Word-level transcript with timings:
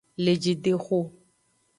Lejidexo. 0.25 0.99